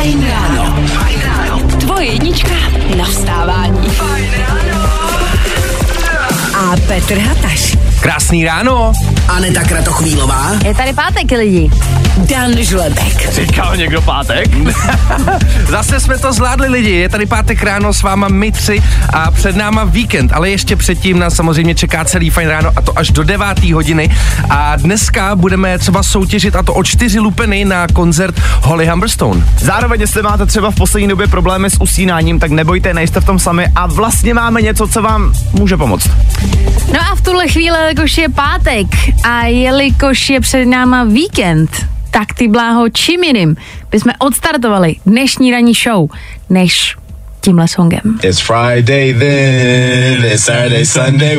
[0.00, 0.76] Fajn ráno.
[1.80, 2.54] Tvoje jednička
[2.96, 3.88] na vstávání.
[6.56, 7.79] A Petr Hataš.
[8.00, 8.92] Krásný ráno.
[9.28, 10.50] Aneta Kratochvílová.
[10.64, 11.70] Je tady pátek, lidi.
[12.16, 13.32] Dan Žlebek.
[13.32, 14.46] Říkal někdo pátek?
[15.68, 18.82] Zase jsme to zvládli lidi, je tady pátek ráno s váma my tři
[19.12, 22.98] a před náma víkend, ale ještě předtím nás samozřejmě čeká celý fajn ráno a to
[22.98, 23.46] až do 9.
[23.64, 24.16] hodiny
[24.50, 29.46] a dneska budeme třeba soutěžit a to o čtyři lupeny na koncert Holly Humberstone.
[29.58, 33.38] Zároveň, jestli máte třeba v poslední době problémy s usínáním, tak nebojte, nejste v tom
[33.38, 36.10] sami a vlastně máme něco, co vám může pomoct.
[36.92, 38.86] No a v tuhle chvíli, jakož je pátek
[39.24, 41.70] a jelikož je před náma víkend,
[42.10, 43.56] tak ty bláho čím jiným
[43.90, 46.10] bychom odstartovali dnešní ranní show,
[46.50, 46.96] než
[47.40, 48.18] tímhle songem.
[48.22, 51.38] It's Friday then, it's Saturday, Sunday.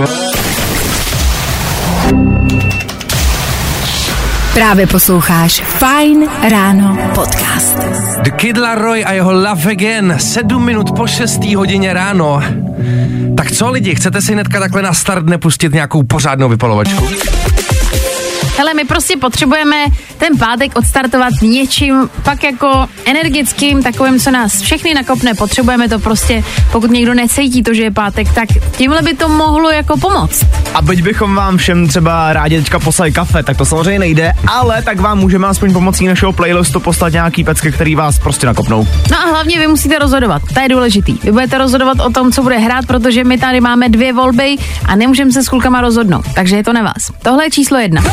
[4.54, 7.78] Právě posloucháš Fajn ráno podcast.
[8.22, 11.44] The Kid Laroi a jeho Love Again, 7 minut po 6.
[11.56, 12.44] hodině ráno.
[13.38, 17.08] Tak co lidi, chcete si hnedka takhle na start nepustit nějakou pořádnou vypalovačku?
[18.58, 19.86] Hele, my prostě potřebujeme
[20.18, 25.34] ten pátek odstartovat něčím pak jako energickým, takovým, co nás všechny nakopne.
[25.34, 29.70] Potřebujeme to prostě, pokud někdo necítí to, že je pátek, tak tímhle by to mohlo
[29.70, 30.46] jako pomoct.
[30.74, 34.82] A byť bychom vám všem třeba rádi teďka poslali kafe, tak to samozřejmě nejde, ale
[34.82, 38.88] tak vám můžeme aspoň pomocí našeho playlistu poslat nějaký pecky, který vás prostě nakopnou.
[39.12, 41.18] No a hlavně vy musíte rozhodovat, to je důležitý.
[41.24, 44.96] Vy budete rozhodovat o tom, co bude hrát, protože my tady máme dvě volby a
[44.96, 47.12] nemůžeme se s klukama rozhodnout, takže je to na vás.
[47.22, 48.04] Tohle je číslo jedna.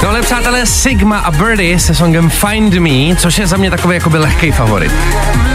[0.00, 4.18] Tohle přátelé Sigma a Birdie se songem Find Me, což je za mě takový jakoby
[4.18, 4.92] lehký favorit.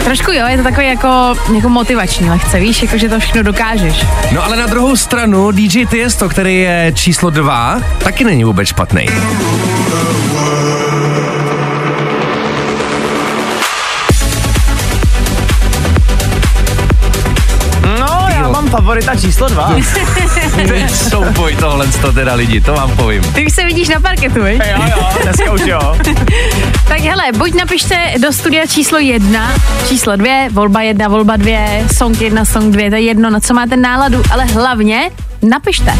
[0.03, 4.05] Trošku jo, je to takový jako, jako motivační lehce, víš, jako že to všechno dokážeš.
[4.31, 9.05] No ale na druhou stranu DJ Tiesto, který je číslo dva, taky není vůbec špatný.
[18.73, 19.69] Favorita číslo dva.
[20.67, 23.23] To je souboj tohle to teda lidi, to vám povím.
[23.23, 24.61] Ty už se vidíš na parketu, viď?
[24.65, 25.97] jo, jo, dneska už jo.
[26.87, 29.53] Tak hele, buď napište do studia číslo jedna,
[29.87, 33.53] číslo dvě, volba jedna, volba dvě, song jedna, song dvě, to je jedno, na co
[33.53, 35.11] máte náladu, ale hlavně
[35.41, 35.93] napište.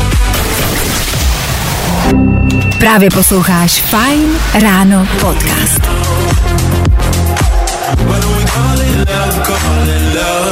[2.79, 5.81] Právě posloucháš Fajn ráno podcast.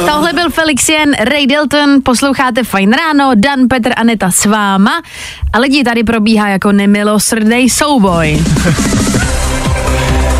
[0.06, 5.02] Tohle byl Felixien Ray Dalton, posloucháte Fajn ráno, Dan, Petr, Aneta s váma
[5.52, 8.44] a lidi tady probíhá jako nemilosrdný souboj.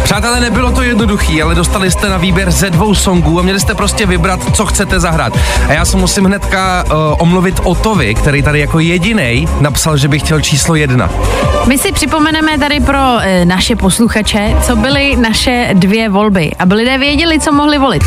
[0.04, 3.74] Přátelé, nebylo to jednoduchý, ale dostali jste na výběr ze dvou songů a měli jste
[3.74, 5.38] prostě vybrat, co chcete zahrát.
[5.68, 10.18] A já se musím hnedka uh, omluvit Otovi, který tady jako jediný napsal, že by
[10.18, 11.10] chtěl číslo jedna.
[11.66, 16.98] My si připomeneme tady pro e, naše posluchače, co byly naše dvě volby, aby lidé
[16.98, 18.04] věděli, co mohli volit.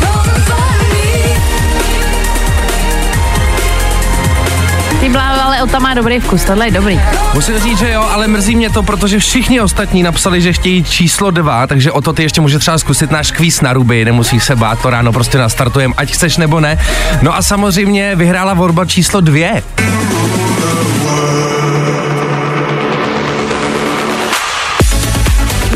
[5.06, 7.00] Ty bláho, ale Ota má dobrý vkus, tohle je dobrý.
[7.34, 11.30] Musím říct, že jo, ale mrzí mě to, protože všichni ostatní napsali, že chtějí číslo
[11.30, 14.56] dva, takže o to ty ještě může třeba zkusit náš kvíz na ruby, nemusíš se
[14.56, 16.78] bát, to ráno prostě nastartujem, ať chceš nebo ne.
[17.22, 19.62] No a samozřejmě vyhrála volba číslo dvě.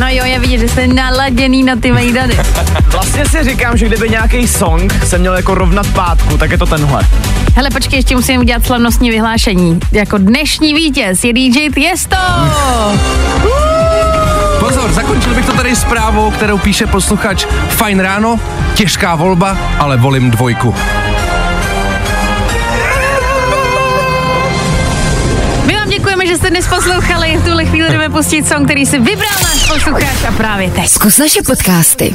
[0.01, 2.39] No jo, je vidět, že jste naladěný na ty mejdany.
[2.93, 6.67] Vlastně si říkám, že kdyby nějaký song se měl jako rovnat pátku, tak je to
[6.67, 7.07] tenhle.
[7.55, 9.81] Hele, počkej, ještě musím udělat slavnostní vyhlášení.
[9.93, 12.17] Jako dnešní vítěz je DJ Tiesto.
[14.61, 18.41] Pozor, zakončil bych to tady zprávou, kterou píše posluchač Fajn ráno,
[18.75, 20.75] těžká volba, ale volím dvojku.
[25.67, 27.37] My vám děkujeme, že jste dnes poslouchali.
[27.37, 30.89] V tuhle chvíli jdeme pustit song, který si vybral náš posluchač a právě teď.
[30.89, 32.15] Zkus naše podcasty.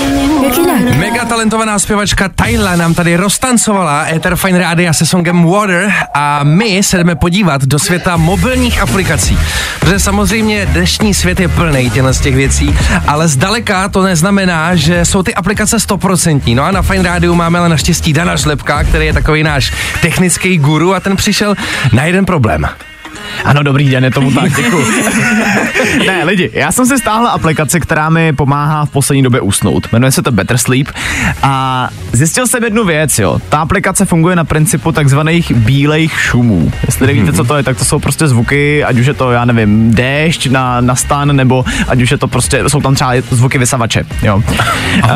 [0.97, 6.83] Mega talentovaná zpěvačka Tyla nám tady roztancovala Ether Fine Rádia se songem Water a my
[6.83, 9.37] se jdeme podívat do světa mobilních aplikací.
[9.79, 12.75] Protože samozřejmě dnešní svět je plný těchto z těch věcí,
[13.07, 16.55] ale zdaleka to neznamená, že jsou ty aplikace stoprocentní.
[16.55, 20.57] No a na Fine Rádiu máme ale naštěstí Dana Žlepka, který je takový náš technický
[20.57, 21.55] guru a ten přišel
[21.93, 22.67] na jeden problém.
[23.45, 24.85] Ano, dobrý den, je tomu tak, děkuji.
[26.07, 29.87] ne, lidi, já jsem si stáhla aplikaci, která mi pomáhá v poslední době usnout.
[29.91, 30.87] Jmenuje se to Better Sleep
[31.43, 33.39] a zjistil jsem jednu věc, jo.
[33.49, 36.71] Ta aplikace funguje na principu takzvaných bílejch šumů.
[36.85, 39.45] Jestli nevíte, co to je, tak to jsou prostě zvuky, ať už je to, já
[39.45, 43.57] nevím, déšť na, na stan, nebo ať už je to prostě, jsou tam třeba zvuky
[43.57, 44.43] vysavače, jo.
[45.03, 45.11] Uh,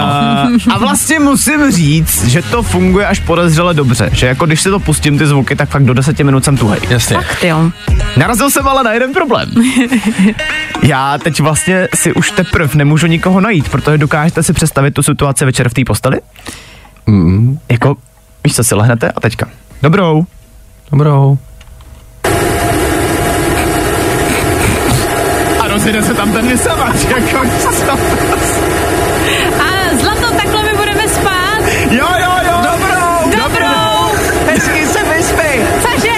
[0.69, 4.79] a vlastně musím říct, že to funguje až podezřele dobře, že jako když si to
[4.79, 6.79] pustím ty zvuky, tak fakt do deseti minut jsem tuhej.
[6.89, 7.17] Jasně.
[7.41, 7.71] Ty jo.
[8.17, 9.49] Narazil jsem ale na jeden problém.
[10.83, 15.45] Já teď vlastně si už teprv nemůžu nikoho najít, protože dokážete si představit tu situaci
[15.45, 16.19] večer v té posteli?
[17.05, 17.59] Mm.
[17.71, 17.95] Jako,
[18.43, 19.47] víš co, si lehnete a teďka.
[19.81, 20.23] Dobrou.
[20.91, 21.37] Dobrou.
[25.59, 27.69] A rozjede se tam ten vysavač, jako co?
[29.61, 31.59] A Zlato, takhle my budeme spát?
[31.91, 32.57] Jo, jo, jo.
[32.71, 33.43] Dobrou.
[33.43, 34.11] Dobrou.
[34.51, 35.61] Hezky se vyspí.
[35.81, 36.15] Cože?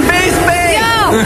[0.00, 0.74] Vyspí.
[0.74, 1.22] Jo.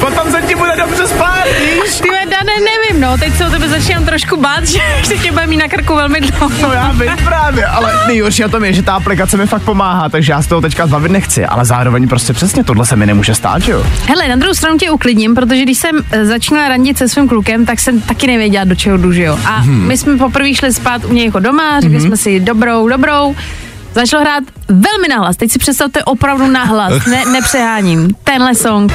[0.00, 2.00] Potom se ti bude dobře spát, víš?
[2.00, 5.46] Ty Dane, nevím, no, teď se o tebe začínám trošku bát, že se tě bude
[5.46, 6.52] mít na krku velmi dlouho.
[6.62, 10.08] No já vím právě, ale nejhorší na tom je, že ta aplikace mi fakt pomáhá,
[10.08, 13.34] takže já z toho teďka zbavit nechci, ale zároveň prostě přesně tohle se mi nemůže
[13.34, 13.86] stát, že jo?
[14.06, 17.66] Hele, na druhou stranu tě uklidním, protože když jsem eh, začínala randit se svým klukem,
[17.66, 19.38] tak jsem taky nevěděla, do čeho jdu, že jo.
[19.44, 19.86] A hmm.
[19.86, 22.06] my jsme poprvé šli spát u něj jako doma, řekli hmm.
[22.06, 23.36] jsme si dobrou, dobrou.
[23.94, 25.36] Začalo hrát velmi nahlas.
[25.36, 28.10] Teď si představte opravdu nahlas, ne, nepřeháním.
[28.24, 28.92] Tenhle song.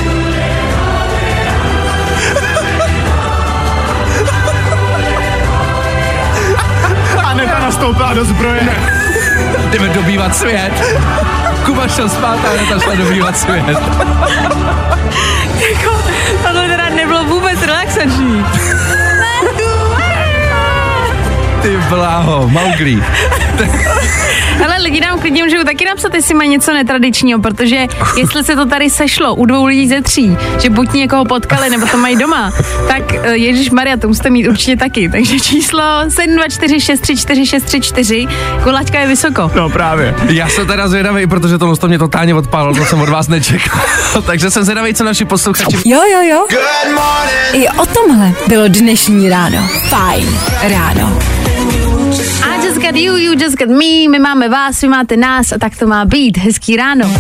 [7.84, 8.70] Nastoupila do zbroje.
[9.72, 10.74] Jdeme dobývat svět.
[11.66, 13.66] Kuba šel spát a Aneta šla dobývat svět.
[15.70, 15.98] Jako,
[16.44, 18.46] tohle teda nebylo vůbec relaxační.
[21.62, 23.04] Ty bláho, Mowgli.
[24.58, 27.76] Hele, lidi nám klidně můžou taky napsat, jestli mají něco netradičního, protože
[28.18, 31.86] jestli se to tady sešlo u dvou lidí ze tří, že buď někoho potkali, nebo
[31.86, 32.54] to mají doma,
[32.88, 35.10] tak eh, Ježíš Maria, to musíte mít určitě taky.
[35.10, 38.30] Takže číslo 724634634,
[38.64, 39.52] kulačka je vysoko.
[39.56, 40.16] No právě.
[40.30, 43.82] Já jsem teda zvědavý, protože to to mě totálně odpálilo, to jsem od vás nečekal.
[44.26, 46.46] Takže jsem zvědavý, co naši posluchači Jo, jo, jo.
[47.54, 49.70] I o tomhle bylo dnešní ráno.
[49.90, 51.33] Fajn ráno.
[52.14, 55.58] I just got you, you just got me, my máme vás, vy máte nás a
[55.58, 56.38] tak to má být.
[56.38, 57.14] Hezký ráno.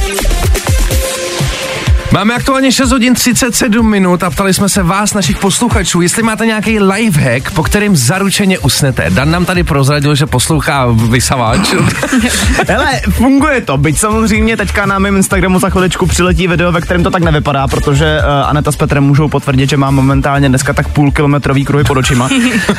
[2.13, 6.45] Máme aktuálně 6 hodin 37 minut a ptali jsme se vás, našich posluchačů, jestli máte
[6.45, 9.09] nějaký lifehack, po kterým zaručeně usnete.
[9.09, 11.59] Dan nám tady prozradil, že poslouchá vysavač.
[12.67, 17.03] Hele, funguje to, byť samozřejmě teďka na mém Instagramu za chviličku přiletí video, ve kterém
[17.03, 20.87] to tak nevypadá, protože uh, Aneta s Petrem můžou potvrdit, že mám momentálně dneska tak
[20.87, 22.29] půl kilometrový kruhy pod očima.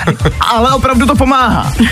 [0.40, 1.72] Ale opravdu to pomáhá.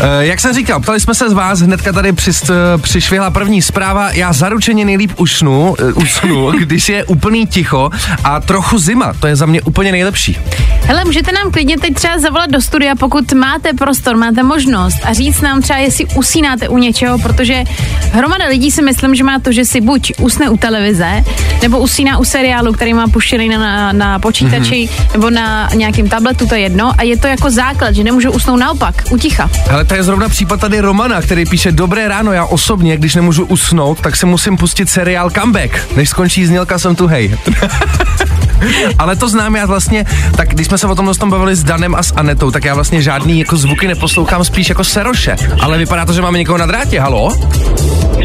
[0.00, 3.62] Eh, Jak jsem říkal, ptali jsme se z vás, hnedka tady přis, eh, přišvihla první
[3.62, 5.92] zpráva, já zaručeně nejlíp usnu, eh,
[6.24, 7.90] usnu, když je úplný ticho
[8.24, 10.38] a trochu zima, to je za mě úplně nejlepší.
[10.82, 15.12] Hele, můžete nám klidně teď třeba zavolat do studia, pokud máte prostor, máte možnost a
[15.12, 17.64] říct nám třeba, jestli usínáte u něčeho, protože
[18.12, 21.24] hromada lidí si myslím, že má to, že si buď usne u televize,
[21.62, 25.12] nebo usíná u seriálu, který má puštěný na, na, na počítači, mm-hmm.
[25.12, 26.92] nebo na nějakém tabletu, to je jedno.
[26.98, 29.50] A je to jako základ, že nemůžu usnout naopak, uticha.
[29.70, 33.44] Ale to je zrovna případ tady Romana, který píše Dobré ráno, já osobně, když nemůžu
[33.44, 35.96] usnout, tak si musím pustit seriál Comeback.
[35.96, 37.36] Než skončí znělka, jsem tu hej.
[38.98, 40.04] Ale to znám já vlastně,
[40.36, 42.74] tak když jsme se o tom tom bavili s Danem a s Anetou, tak já
[42.74, 45.36] vlastně žádný jako zvuky neposlouchám, spíš jako seroše.
[45.60, 47.32] Ale vypadá to, že máme někoho na drátě, halo?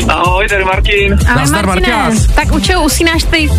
[0.07, 1.13] Ahoj, tady Martin.
[1.13, 2.11] Ahoj, Nazdar, Martine.
[2.35, 3.49] Tak u čeho usínáš ty?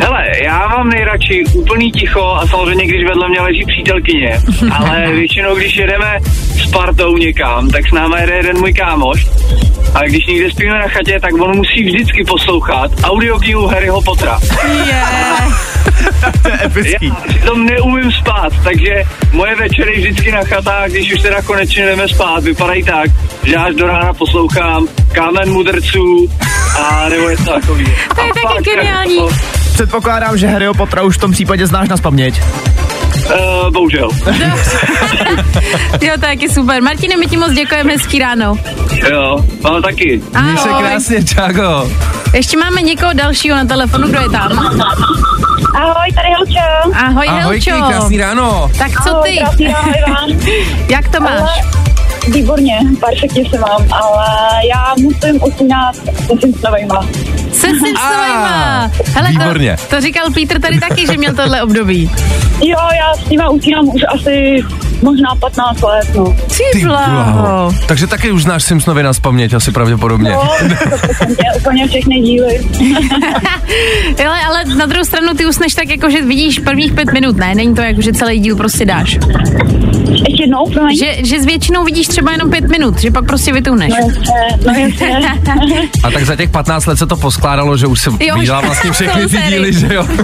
[0.00, 4.40] Hele, já mám nejradši úplný ticho a samozřejmě, když vedle mě leží přítelkyně,
[4.72, 6.18] ale většinou, když jedeme
[6.66, 9.26] s partou někam, tak s náma jede jeden můj kámoš,
[9.94, 14.38] ale když někde spíme na chatě, tak on musí vždycky poslouchat audioknihu Harryho Pottera.
[14.86, 15.78] Yeah.
[16.42, 17.06] To je epický.
[17.06, 22.08] Já přitom neumím spát, takže moje večery vždycky na chatách, když už teda konečně jdeme
[22.08, 23.10] spát, vypadají tak,
[23.44, 26.32] že až do rána poslouchám Kámen mudrců
[26.78, 27.84] a nebo je to takový.
[28.14, 29.18] To je A taky geniální.
[29.74, 32.40] Předpokládám, že Harryho Pottera už v tom případě znáš na spaměť.
[33.26, 34.08] Uh, bohužel.
[35.92, 36.82] jo, to je taky super.
[36.82, 38.58] Martine, my ti moc děkujeme, hezký ráno.
[39.10, 40.22] Jo, ale taky.
[40.42, 40.82] Měj se Ahoj.
[40.84, 41.90] krásně, čago.
[42.34, 44.58] Ještě máme někoho dalšího na telefonu, kdo je tam?
[45.74, 46.98] Ahoj, tady Helča.
[47.06, 47.88] Ahoj, Ahojky, Helčo.
[47.88, 48.70] krásný ráno.
[48.78, 49.38] Tak co Ahoj, ty?
[49.38, 49.66] krásný
[50.06, 50.30] Ivan.
[50.88, 51.32] Jak to máš?
[51.40, 51.52] Ale
[52.32, 54.26] výborně, perfektně se mám, ale
[54.70, 55.96] já musím usínat,
[56.34, 57.06] musím s novejma.
[57.58, 58.90] Se Simpsonovýma.
[59.14, 59.76] Hele, výborně.
[59.76, 62.10] to, to říkal Peter tady taky, že měl tohle období.
[62.60, 64.64] Jo, já s nima usínám už asi
[65.02, 66.36] možná 15 let, no.
[66.72, 67.74] Ty bláho.
[67.86, 70.30] Takže taky už znáš Simpsonovi na paměť asi pravděpodobně.
[70.30, 70.48] No,
[71.18, 72.60] to úplně všechny díly.
[74.26, 77.54] Ale, ale na druhou stranu ty usneš tak jako, že vidíš prvních pět minut, ne?
[77.54, 79.18] Není to jako, že celý díl prostě dáš.
[80.10, 80.96] Ještě jednou, promiň.
[80.98, 83.92] Že, že s většinou vidíš třeba jenom pět minut, že pak prostě vytuhneš.
[84.66, 85.88] No jasně, no jasně.
[86.04, 89.26] A tak za těch 15 let se to poskládalo, že už už viděla vlastně všechny
[89.26, 90.06] ty díly, že jo?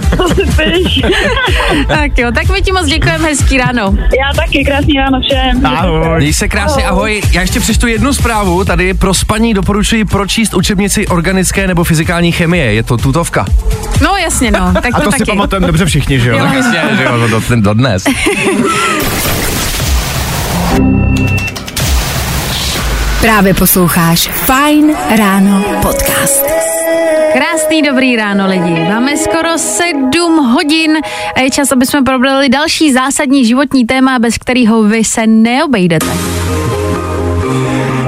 [1.87, 3.95] Tak jo, tak my ti moc děkujeme, hezký ráno.
[3.97, 5.65] Já taky, krásný ráno všem.
[5.65, 6.17] Ahoj.
[6.17, 7.21] Měj se krásně, ahoj.
[7.31, 8.65] Já ještě přečtu jednu zprávu.
[8.65, 12.73] Tady pro spaní doporučuji pročíst učebnici organické nebo fyzikální chemie.
[12.73, 13.45] Je to tutovka.
[14.01, 16.37] No jasně, no, tak A to, to si pamatujeme dobře všichni, že jo?
[16.37, 16.45] Jo.
[16.53, 18.03] Jasně, že jo, to, to, do dnes.
[23.25, 26.45] Právě posloucháš Fine Ráno podcast.
[27.33, 28.79] Krásný dobrý ráno lidi.
[28.89, 30.97] Máme skoro sedm hodin
[31.35, 36.34] a je čas, aby jsme probrali další zásadní životní téma, bez kterého vy se neobejdete.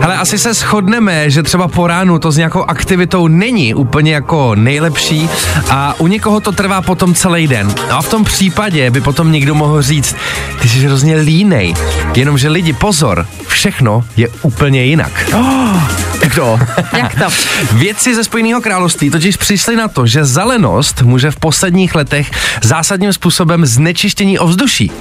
[0.02, 4.56] Hele, asi se shodneme, že třeba po ránu to s nějakou aktivitou není úplně jako
[4.56, 5.30] nejlepší
[5.70, 7.74] a u někoho to trvá potom celý den.
[7.90, 10.16] No a v tom případě by potom někdo mohl říct,
[10.62, 11.74] ty jsi hrozně línej.
[12.16, 15.30] Jenomže lidi, pozor, všechno je úplně jinak.
[16.22, 16.60] Jak to?
[16.98, 17.26] Jak to?
[17.72, 22.32] Vědci ze Spojeného království totiž přišli na to, že zelenost může v posledních letech
[22.64, 24.92] zásadním způsobem znečištění ovzduší.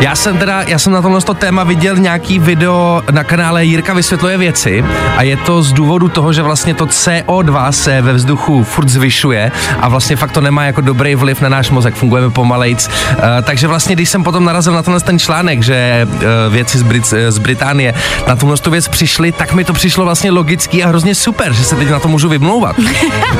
[0.00, 3.94] Já jsem teda, já jsem na tomhle to téma viděl nějaký video na kanále Jirka
[3.94, 4.84] vysvětluje věci
[5.16, 9.52] a je to z důvodu toho, že vlastně to CO2 se ve vzduchu furt zvyšuje
[9.80, 12.88] a vlastně fakt to nemá jako dobrý vliv na náš mozek, fungujeme pomalejc.
[12.88, 16.20] Uh, takže vlastně, když jsem potom narazil na tenhle ten článek, že uh,
[16.52, 17.94] věci z, Brit, z Británie
[18.28, 21.64] na tuhle tu věc přišli, tak mi to přišlo vlastně logický a hrozně super, že
[21.64, 22.76] se teď na to můžu vymlouvat.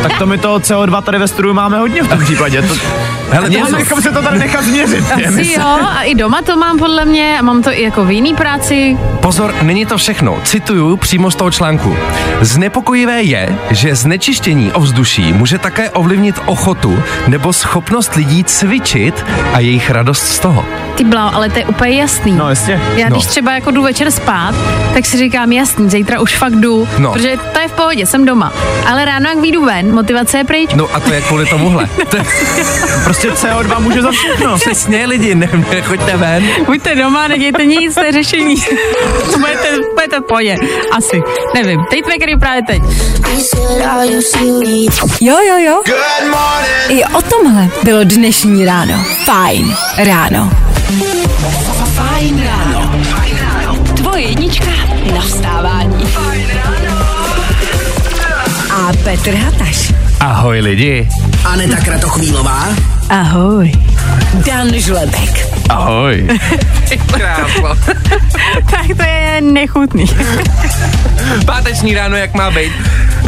[0.02, 2.62] Tak to my to CO2 tady ve studiu máme hodně v tom případě.
[2.62, 2.74] To,
[3.30, 5.04] Hele, Měli to- bychom se to tady nechat změřit.
[5.12, 8.10] Asi jo, a i doma to mám podle mě a mám to i jako v
[8.10, 8.98] jiný práci.
[9.20, 10.38] Pozor, není to všechno.
[10.44, 11.96] Cituju přímo z toho článku.
[12.40, 19.24] Znepokojivé je, že znečištění ovzduší může také ovlivnit ochotu nebo schopnost lidí cvičit
[19.54, 20.64] a jejich radost z toho.
[20.94, 22.32] Ty bláho, ale to je úplně jasný.
[22.32, 22.80] No jasně.
[22.96, 23.16] Já No.
[23.16, 24.54] když třeba jako jdu večer spát,
[24.94, 27.12] tak si říkám, jasný, zítra už fakt jdu, No.
[27.12, 28.52] protože to je v pohodě, jsem doma.
[28.86, 30.70] Ale ráno, jak vyjdu ven, motivace je pryč.
[30.74, 31.86] No a to je kvůli tomuhle.
[32.08, 32.24] To je
[33.04, 34.54] Prostě CO2 může za všechno.
[34.56, 36.37] přesně lidi, ne, nechoďte ven.
[36.66, 38.54] Buďte doma, nedějte nic, to je řešení.
[39.36, 40.56] budete, budete v pohodě.
[40.92, 41.22] Asi.
[41.54, 41.80] Nevím.
[41.90, 42.82] Teď který právě teď.
[45.20, 45.82] Jo, jo, jo.
[46.88, 49.04] I o tomhle bylo dnešní ráno.
[49.24, 50.50] Fajn ráno.
[51.94, 52.92] Fajn ráno.
[53.96, 54.70] Tvoje jednička
[55.14, 56.04] na vstávání.
[58.72, 59.92] A Petr Hataš.
[60.20, 61.08] Ahoj lidi.
[61.44, 62.68] Aneta Kratochvílová.
[63.08, 63.72] Ahoj.
[64.44, 65.48] Dan Žlebek.
[65.68, 66.28] Ahoj.
[68.70, 70.04] Tak to je nechutný.
[71.46, 72.72] Páteční ráno, jak má být.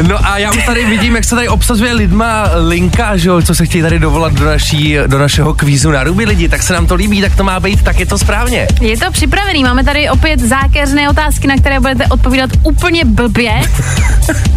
[0.03, 3.55] No a já už tady vidím, jak se tady obsazuje lidma linka, že jo, co
[3.55, 6.87] se chtějí tady dovolat do, naší, do našeho kvízu na ruby lidi, tak se nám
[6.87, 8.67] to líbí, tak to má být, tak je to správně.
[8.81, 13.53] Je to připravený, máme tady opět zákeřné otázky, na které budete odpovídat úplně blbě.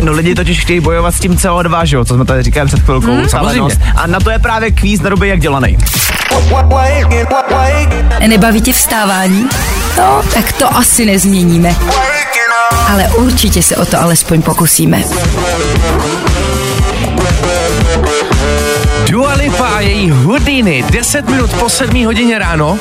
[0.03, 2.80] No lidi totiž chtějí bojovat s tím CO2, že jo, co jsme tady říkali před
[2.80, 3.12] chvilkou.
[3.12, 3.75] Hmm, samozřejmě.
[3.96, 5.77] A na to je právě kvíz na ruby jak dělaný.
[8.27, 9.50] Nebaví tě vstávání?
[9.98, 11.75] No, tak to asi nezměníme.
[12.91, 15.03] Ale určitě se o to alespoň pokusíme.
[19.10, 22.77] Dua Lipa a její Houdini, 10 minut po 7 hodině ráno.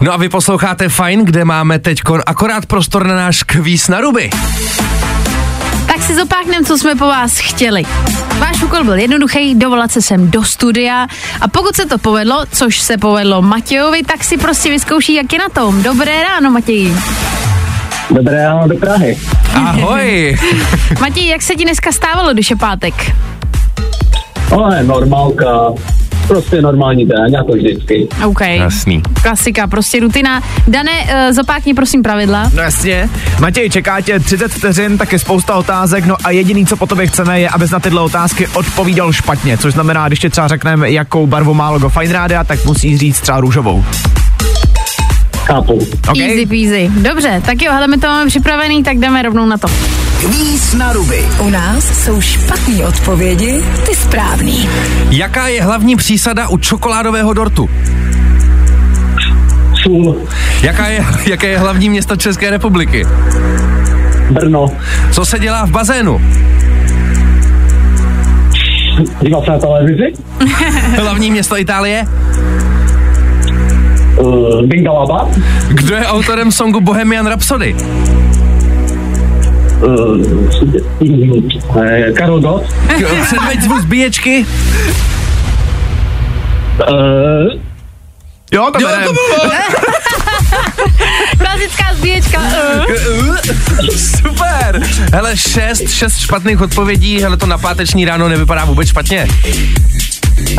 [0.00, 4.30] No a vy posloucháte Fine, kde máme teď akorát prostor na náš kvíz na ruby.
[5.90, 7.82] Tak si zopáknem, co jsme po vás chtěli.
[8.38, 11.06] Váš úkol byl jednoduchý, dovolat se sem do studia
[11.40, 15.38] a pokud se to povedlo, což se povedlo Matějovi, tak si prostě vyzkouší, jak je
[15.38, 15.82] na tom.
[15.82, 16.94] Dobré ráno, Matěj.
[18.10, 19.18] Dobré ráno do Prahy.
[19.54, 20.38] Ahoj.
[21.00, 22.94] Matěj, jak se ti dneska stávalo, když je pátek?
[24.52, 25.72] Ale normálka,
[26.30, 28.08] prostě normální den, jako vždycky.
[28.24, 28.40] OK.
[28.40, 29.02] Jasný.
[29.22, 30.42] Klasika, prostě rutina.
[30.68, 32.50] Dané, uh, zopákni prosím pravidla.
[32.54, 33.08] No jasně.
[33.40, 37.40] Matěj, čeká tě 30 vteřin, taky spousta otázek, no a jediný, co po tobě chceme,
[37.40, 41.54] je, abys na tyhle otázky odpovídal špatně, což znamená, když ti třeba řekneme, jakou barvu
[41.54, 43.84] má logo Fine Rádia, tak musíš říct třeba růžovou.
[45.36, 45.78] Chápu.
[46.10, 46.28] Okay?
[46.28, 46.90] Easy peasy.
[46.96, 49.68] Dobře, tak jo, hele, my to máme připravený, tak jdeme rovnou na to.
[50.20, 51.28] Kvíz na ruby.
[51.40, 54.68] U nás jsou špatné odpovědi, ty správný.
[55.10, 57.70] Jaká je hlavní přísada u čokoládového dortu?
[59.82, 60.16] Sůl,
[60.62, 63.06] Jaká je, jaké je hlavní město České republiky?
[64.30, 64.70] Brno.
[65.12, 66.20] Co se dělá v bazénu?
[69.22, 70.12] Díval se na televizi?
[70.96, 72.06] Hlavní město Itálie?
[74.18, 75.28] Uh, Bingalaba.
[75.68, 77.76] Kdo je autorem songu Bohemian Rhapsody?
[79.82, 80.20] Uh,
[81.82, 82.64] eh, Karol Gott.
[83.26, 84.46] Předveď zvuk zbíječky?
[86.90, 87.60] Uh,
[88.52, 89.04] Jo, to Jo, berem.
[89.04, 89.52] to bylo.
[91.38, 92.40] Klasická zbíječka.
[92.40, 93.36] Uh.
[93.96, 94.82] Super!
[95.12, 99.26] Hele, šest, šest špatných odpovědí, hele, to na páteční ráno nevypadá vůbec špatně.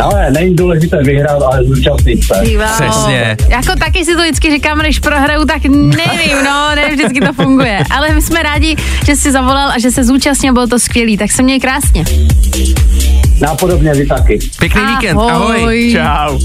[0.04, 2.34] Ale není důležité vyhrát, ale zúčastnit se.
[2.74, 3.38] Přesně.
[3.50, 7.80] Jako taky si to vždycky říkám, když prohraju, tak nevím, no, ne vždycky to funguje.
[7.90, 11.32] Ale my jsme rádi, že jsi zavolal a že se zúčastnil, bylo to skvělý, tak
[11.32, 12.04] se měj krásně.
[13.42, 14.40] Nápodobně vy taky.
[14.60, 15.98] Pěkný víkend, ahoj.
[15.98, 16.40] Čau.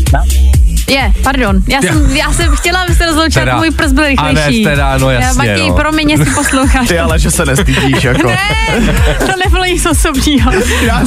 [0.88, 1.62] Je, pardon.
[1.68, 3.56] Já jsem, já jsem chtěla, abyste rozloučila, Teda.
[3.56, 4.66] můj prst byl rychlejší.
[4.66, 5.74] A ne, teda, no jasně, Já, Matěj, no.
[5.74, 6.88] promiň, jestli posloucháš.
[6.88, 8.28] Ty ale, že se nestydíš, jako.
[8.28, 8.38] Ne,
[9.18, 10.52] to nebylo nic osobního.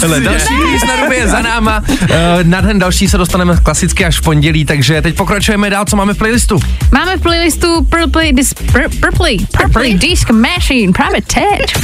[0.02, 0.54] Hele, další
[0.88, 1.84] na je za náma.
[1.90, 2.08] Uh,
[2.44, 6.14] na ten další se dostaneme klasicky až v pondělí, takže teď pokračujeme dál, co máme
[6.14, 6.60] v playlistu.
[6.92, 11.84] Máme v playlistu Purpley, dis, pur, Purpley, Purpley Disc Machine, Private Touch.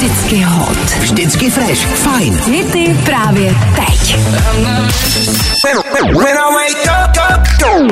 [0.00, 0.78] Vždycky hot.
[1.00, 1.86] Vždycky fresh.
[1.86, 2.40] Fajn.
[2.46, 4.18] Hity právě teď.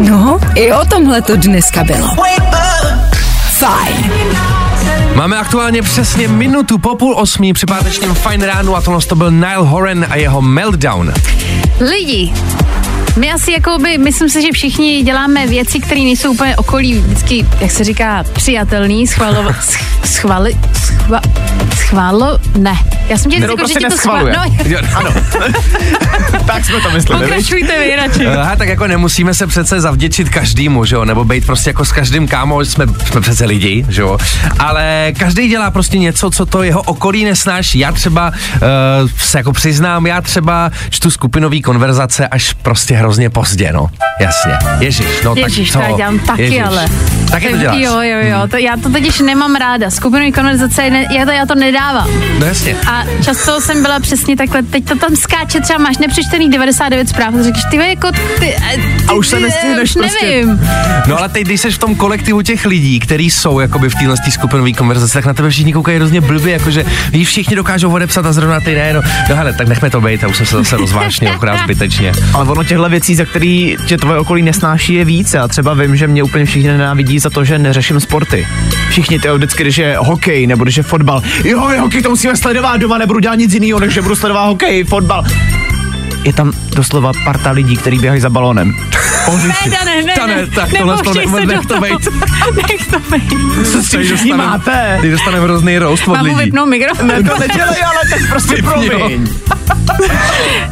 [0.01, 2.09] No, i o tomhle to dneska bylo.
[3.51, 4.13] Fajn.
[5.15, 9.31] Máme aktuálně přesně minutu po půl osmí při pátečním fajn ránu a tohle to byl
[9.31, 11.13] Nile Horan a jeho Meltdown.
[11.81, 12.33] Lidi,
[13.17, 17.71] my asi jakoby, myslím si, že všichni děláme věci, které nejsou úplně okolí vždycky, jak
[17.71, 21.21] se říká, přijatelný, schvalo, sch, schvali, schva,
[21.89, 22.98] schválo, ne.
[23.09, 24.35] Já jsem tě že prostě ti to neschvaluje.
[24.37, 25.11] No, Jo, ano.
[26.47, 28.27] tak jsme to mysleli, pokračujte vy radši.
[28.27, 31.93] Aha, tak jako nemusíme se přece zavděčit každému, že jo, nebo být prostě jako s
[31.93, 34.19] každým kámo, jsme, jsme přece lidi, že jo,
[34.59, 37.79] ale každý dělá prostě něco, co to jeho okolí nesnáší.
[37.79, 43.73] Já třeba uh, se jako přiznám, já třeba čtu skupinový konverzace až prostě hrozně pozdě,
[43.73, 43.87] no,
[44.21, 44.53] jasně.
[44.81, 46.63] Ježíš, no Ježíš, tak to já dělám taky, Ježiš.
[46.67, 46.87] ale.
[47.31, 47.77] Taky to děláš?
[47.79, 49.91] Jo, jo, jo, to, já to totiž nemám ráda.
[49.91, 52.09] Skupinový konverzace, ne, já, to, já to nedávám.
[52.39, 52.77] No jasně.
[52.91, 57.35] A často jsem byla přesně takhle, teď to tam skáče, třeba máš nepřečtený 99 zpráv,
[57.35, 58.57] a řekneš, ty jako ty, ty
[59.09, 60.27] A už se ty, nestihneš prostě.
[60.27, 60.61] nevím.
[61.07, 64.17] No ale teď, když jsi v tom kolektivu těch lidí, kteří jsou jakoby v téhle
[64.31, 68.33] skupinové konverzaci, tak na tebe všichni koukají hrozně blbě, jakože víš, všichni dokážou odepsat a
[68.33, 70.77] zrovna ty ne, no, no hele, tak nechme to být, a už jsem se zase
[70.77, 72.13] rozvášnil, akorát zbytečně.
[72.35, 75.37] Ale ono těchto věcí, za který tě tvoje okolí nesnáší, je více.
[75.37, 78.47] Já třeba vím, že mě úplně všichni nenávidí za to, že neřeším sporty.
[78.91, 81.23] Všichni ty vždycky, když je hokej nebo když je fotbal.
[81.45, 84.47] Jo, je hokej, to musíme sledovat doma, nebudu dělat nic jiného, než že budu sledovat
[84.47, 85.25] hokej, fotbal.
[86.25, 88.75] Je tam doslova parta lidí, kteří běhají za balónem.
[89.29, 92.09] Ne, Dane, ne, ne, tak tohle to nech do to bejt.
[92.57, 93.33] Nech to být.
[93.91, 94.99] Co všichni máte?
[95.01, 96.37] Teď dostaneme hrozný roast od Mám lidí.
[96.37, 97.07] vypnout mikrofon.
[97.07, 99.29] Ne, to nedělej, ale tak prostě promiň.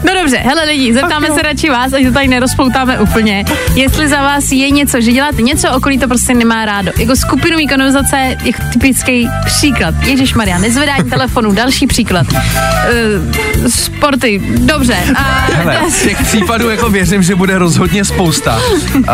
[0.05, 3.45] No dobře, hele lidi, zeptáme se radši vás, ať to tady nerozpoutáme úplně.
[3.75, 6.93] Jestli za vás je něco, že děláte něco, okolí to prostě nemá rádo.
[6.99, 9.95] Jako skupinový konverzace, jako typický příklad.
[10.05, 12.27] Ježíš Maria, nezvedání telefonu, další příklad.
[12.33, 14.97] Uh, sporty, dobře.
[15.17, 15.23] A
[15.55, 18.61] Hele, těch případů jako věřím, že bude rozhodně spousta.
[18.95, 19.05] Uh,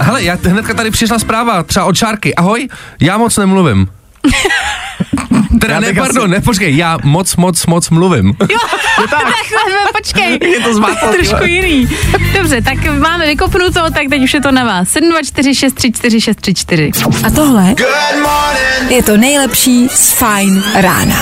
[0.00, 2.34] hele, já hnedka tady přišla zpráva, třeba od Šárky.
[2.34, 2.68] Ahoj,
[3.00, 3.88] já moc nemluvím.
[5.60, 8.26] Teda Já ne, pardon, asi- ne, počkej, já moc, moc, moc mluvím.
[8.26, 8.34] Jo,
[9.00, 9.22] takhle,
[9.92, 10.38] počkej.
[10.50, 11.88] Je to zmátlo, Trošku jiný.
[12.36, 14.88] Dobře, tak máme vykopnuto, tak teď už je to na vás.
[14.88, 16.92] 724634634.
[17.26, 17.74] A tohle
[18.88, 21.16] je to nejlepší z Fajn rána.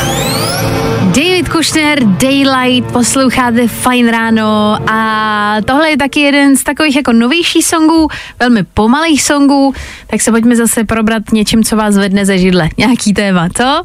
[1.47, 7.67] David Kushner, Daylight, posloucháte Fine Ráno a tohle je taky jeden z takových jako novějších
[7.67, 8.09] songů,
[8.41, 9.75] velmi pomalých songů,
[10.07, 12.69] tak se pojďme zase probrat něčím, co vás vedne ze židle.
[12.79, 13.83] Nějaký téma, co?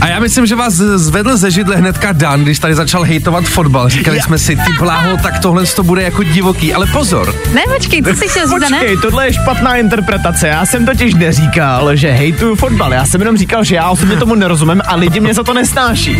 [0.00, 3.88] A já myslím, že vás zvedl ze židle hnedka Dan, když tady začal hejtovat fotbal.
[3.88, 6.74] Říkali jsme si, ty bláho, tak tohle to bude jako divoký.
[6.74, 8.78] Ale pozor, Ne, počkej, co jsi chtěl říct, ne?
[8.78, 10.48] Počkej, tohle je špatná interpretace.
[10.48, 12.92] Já jsem totiž neříkal, že hejtuju fotbal.
[12.92, 16.16] Já jsem jenom říkal, že já osobně tomu nerozumím a lidi mě za to nesnáší.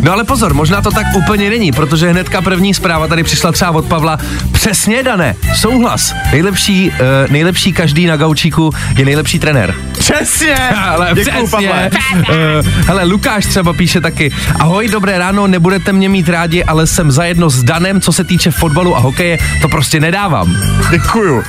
[0.00, 3.70] No ale pozor, možná to tak úplně není, protože hnedka první zpráva tady přišla třeba
[3.70, 4.18] od Pavla.
[4.52, 6.14] Přesně, Dané, souhlas.
[6.32, 6.96] Nejlepší, uh,
[7.32, 9.74] nejlepší každý na gaučíku je nejlepší trenér.
[9.98, 10.54] Přesně!
[10.88, 11.68] Ale Děkuju, přesně.
[11.68, 11.90] Pavle.
[12.18, 14.32] Uh, hele, Lukáš třeba píše taky.
[14.60, 18.50] Ahoj, dobré ráno, nebudete mě mít rádi, ale jsem zajedno s Danem, co se týče
[18.50, 20.56] fotbalu a hokeje, to prostě nedávám.
[20.90, 21.42] Děkuju.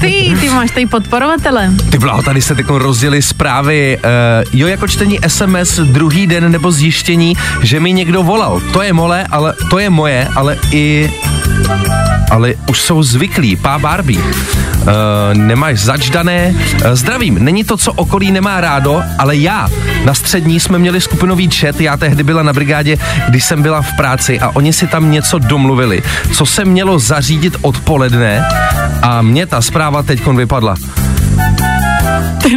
[0.00, 1.70] Ty, ty máš tady podporovatele.
[1.90, 6.72] Ty blaho, tady se teď rozdělily zprávy, uh, jo, jako čtení SMS druhý den nebo
[6.72, 8.60] zjištění, že mi někdo volal.
[8.72, 11.10] To je mole, ale to je moje, ale i
[12.30, 13.56] ale už jsou zvyklí.
[13.56, 14.20] Pá Barbie.
[14.20, 14.84] Uh,
[15.32, 16.54] nemáš začdané.
[16.54, 19.68] Uh, zdravím, není to, co okolí nemá rádo, ale já.
[20.04, 23.96] Na střední jsme měli skupinový chat, já tehdy byla na brigádě, když jsem byla v
[23.96, 28.48] práci a oni si tam něco domluvili, co se mělo zařídit odpoledne
[29.02, 30.74] a mě ta zpráva teď vypadla.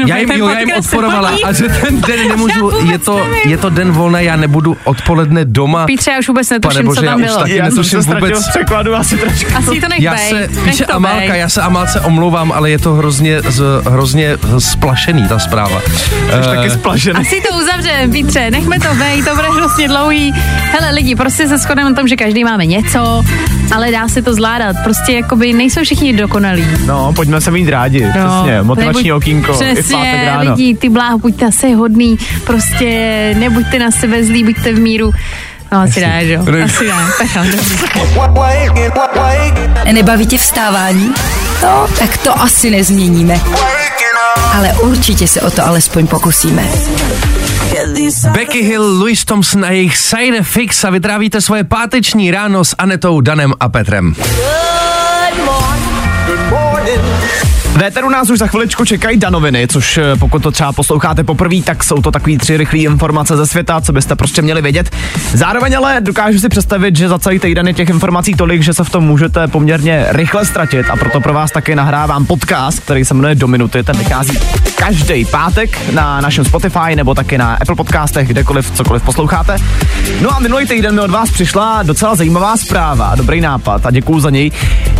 [0.07, 3.69] Já jim, jo, já jim odporovala a že ten den nemůžu, je to, je to
[3.69, 5.85] den volné, já nebudu odpoledne doma.
[5.85, 7.37] Pítře, já už vůbec netuším, Pane bože, co tam já už bylo.
[7.39, 8.45] taky Já jsem netuším se vůbec.
[8.45, 9.51] v překladu asi trošku.
[9.55, 11.39] Asi to nech Já bej, se, nech píše to Amálka, bej.
[11.39, 15.81] já se Amálce omlouvám, ale je to hrozně, z, hrozně splašený, ta zpráva.
[15.81, 17.15] Jsi taky splašený.
[17.19, 20.31] Asi to uzavře, Pítře, nechme to bej, to bude hrozně dlouhý.
[20.71, 23.23] Hele lidi, prostě se shodneme na tom, že každý máme něco,
[23.75, 24.75] ale dá se to zvládat.
[24.83, 26.65] Prostě jakoby nejsou všichni dokonalí.
[26.85, 28.09] No, pojďme se mít rádi, No,
[28.41, 30.51] přesně, motivační nebuď- okýnko, pátek Přesně, ráno.
[30.51, 32.85] lidi, ty bláho, buďte asi hodný, prostě
[33.39, 35.11] nebuďte na sebe zlí, buďte v míru.
[35.71, 36.41] No, asi ne, že jo?
[36.65, 37.75] Asi ne, tak jo, dobrý.
[39.93, 41.13] Nebaví tě vstávání?
[41.63, 43.39] No, tak to asi nezměníme.
[44.53, 46.63] Ale určitě se o to alespoň pokusíme.
[48.31, 53.21] Becky Hill, Louis Thompson a jejich Side Fix a vytrávíte svoje páteční ráno s Anetou,
[53.21, 54.15] Danem a Petrem.
[57.79, 61.83] Véteru nás už za chviličku čekají danoviny, což eh, pokud to třeba posloucháte poprvé, tak
[61.83, 64.95] jsou to takový tři rychlé informace ze světa, co byste prostě měli vědět.
[65.33, 68.83] Zároveň ale dokážu si představit, že za celý týden je těch informací tolik, že se
[68.83, 73.13] v tom můžete poměrně rychle ztratit a proto pro vás taky nahrávám podcast, který se
[73.13, 73.83] jmenuje Do minuty.
[73.83, 74.39] Ten vychází
[74.75, 79.57] každý pátek na našem Spotify nebo taky na Apple podcastech, kdekoliv, cokoliv posloucháte.
[80.21, 84.19] No a minulý týden mi od vás přišla docela zajímavá zpráva, dobrý nápad a děkuju
[84.19, 84.51] za něj,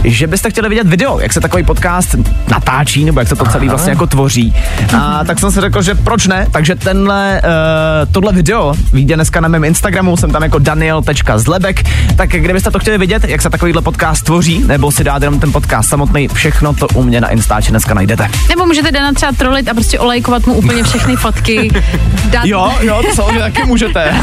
[0.04, 2.16] že byste chtěli vidět video, jak se takový podcast
[2.48, 2.69] natáčí,
[3.06, 4.54] nebo jak se to celý vlastně jako tvoří.
[4.98, 9.42] A tak jsem si řekl, že proč ne, takže tenhle, uh, tohle video vyjde dneska
[9.42, 11.84] na mém Instagramu, jsem tam jako daniel.zlebek,
[12.16, 15.52] tak kdybyste to chtěli vidět, jak se takovýhle podcast tvoří, nebo si dát jenom ten
[15.52, 18.28] podcast samotný, všechno to u mě na Instači dneska najdete.
[18.50, 21.70] Nebo můžete Dana třeba trolit a prostě olejkovat mu úplně všechny fotky.
[22.30, 22.46] Dát...
[22.46, 24.14] Jo, jo, to samozřejmě taky můžete.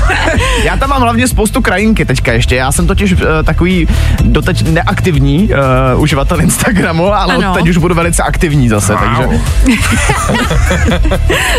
[0.65, 2.57] Já tam mám hlavně spoustu krajinky teďka ještě.
[2.57, 3.89] Já jsem totiž uh, takový
[4.23, 5.49] doteď neaktivní
[5.95, 7.51] uh, uživatel Instagramu, ale Ano.
[7.51, 9.23] od teď už budu velice aktivní zase, takže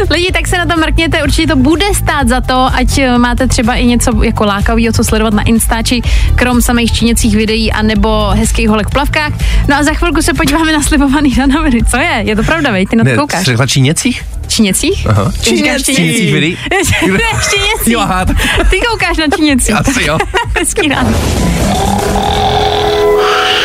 [0.10, 3.48] Lidi, tak se na to mrkněte, určitě to bude stát za to, ať eh, máte
[3.48, 6.02] třeba i něco jako lákavého, co sledovat na Instači,
[6.36, 9.32] krom samých činěcích videí a nebo hezkých holek v plavkách.
[9.68, 11.80] No a za chvilku se podíváme na slibovaný danoviny.
[11.92, 12.22] Co je?
[12.26, 12.90] Je to pravda, veď?
[12.90, 13.46] Ty na to Ne, koukáš.
[13.46, 14.24] řekla číněcích?
[14.48, 15.08] Činěcích?
[15.10, 15.32] Aha.
[15.44, 16.58] Ty říkáš Činěcích videí?
[17.12, 17.18] ne,
[17.52, 17.88] činěcích.
[17.94, 18.38] Jo, aha, tak-
[18.70, 19.76] Ty koukáš na činěcích.
[19.76, 20.18] Asi jo.
[20.60, 21.10] Hezký ráno.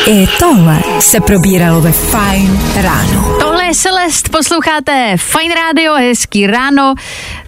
[0.07, 3.37] I tohle se probíralo ve Fine ráno.
[3.39, 6.93] Tohle je Celest, posloucháte Fine Radio, hezký ráno.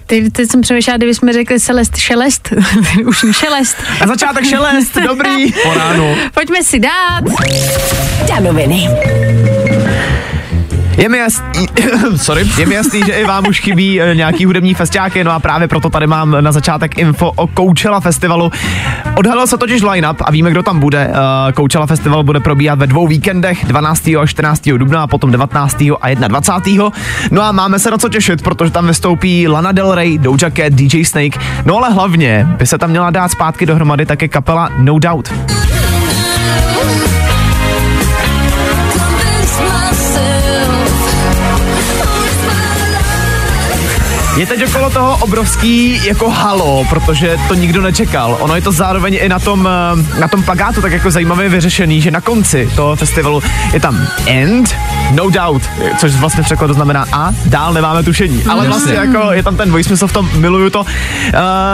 [0.06, 2.54] Teď, teď jsem přemýšlela, kdyby jsme řekli Celest Šelest,
[3.06, 3.78] už šelest.
[4.02, 5.52] na začátek šelest, dobrý.
[5.64, 6.16] Po ránu.
[6.34, 7.24] Pojďme si dát.
[8.28, 8.90] Danoviny.
[10.98, 11.68] Je mi jasný,
[12.16, 15.40] sorry, je mi jasný, že i vám už chybí eh, nějaký hudební festiáky, no a
[15.40, 18.52] právě proto tady mám na začátek info o Coachella festivalu.
[19.16, 21.12] Odhalil se totiž line-up a víme, kdo tam bude.
[21.12, 24.08] Eh, Coachella festival bude probíhat ve dvou víkendech, 12.
[24.08, 24.78] a 14.
[24.78, 25.78] dubna a potom 19.
[26.02, 26.90] a 21.
[27.32, 30.74] No a máme se na co těšit, protože tam vystoupí Lana Del Rey, Doja Cat,
[30.74, 35.00] DJ Snake, no ale hlavně by se tam měla dát zpátky dohromady také kapela No
[35.00, 35.34] Doubt.
[44.38, 48.38] Je teď okolo toho obrovský jako halo, protože to nikdo nečekal.
[48.40, 49.70] Ono je to zároveň i na tom,
[50.16, 53.44] eh, na tom plagátu tak jako zajímavě vyřešený, že na konci toho festivalu
[53.74, 54.76] je tam end,
[55.12, 58.44] no doubt, což vlastně v překladu znamená a dál nemáme tušení.
[58.44, 60.82] Ale vlastně jako je tam ten dvojsmysl v tom, miluju to.
[60.82, 60.88] Uh,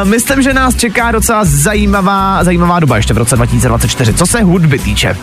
[0.03, 4.79] myslím, že nás čeká docela zajímavá, zajímavá doba ještě v roce 2024, co se hudby
[4.79, 5.17] týče.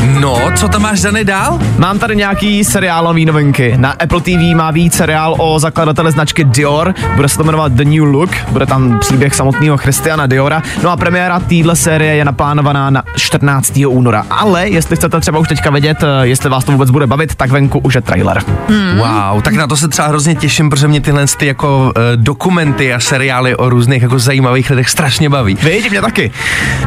[0.00, 1.58] No, co tam máš daný dál?
[1.78, 3.74] Mám tady nějaký seriálový novinky.
[3.76, 6.94] Na Apple TV má víc seriál o zakladateli značky Dior.
[7.16, 8.30] Bude se to jmenovat The New Look.
[8.48, 10.62] Bude tam příběh samotného Christiana Diora.
[10.82, 13.72] No a premiéra téhle série je naplánovaná na 14.
[13.88, 14.24] února.
[14.30, 17.50] Ale jestli chcete třeba už teďka vědět, eh, jestli vás to vůbec bude bavit, tak
[17.50, 18.42] venku už je trailer.
[18.68, 18.98] Hmm.
[18.98, 22.94] Wow, tak na to se třeba hrozně těším, protože mě tyhle ty jako uh, dokumenty
[22.94, 25.58] a seriály o různých jako zajímavých lidech strašně baví.
[25.62, 26.30] Víš, mě taky.